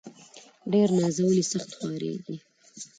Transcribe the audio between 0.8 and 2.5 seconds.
نازولي، سخت خوارېږي.